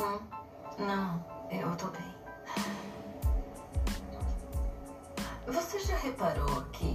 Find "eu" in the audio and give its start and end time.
1.50-1.76